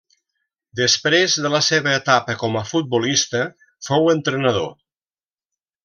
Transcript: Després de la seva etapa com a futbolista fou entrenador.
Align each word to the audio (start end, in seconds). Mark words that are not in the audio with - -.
Després 0.79 1.35
de 1.43 1.51
la 1.57 1.61
seva 1.67 1.93
etapa 1.99 2.37
com 2.45 2.57
a 2.63 2.65
futbolista 2.71 3.43
fou 3.91 4.11
entrenador. 4.19 4.71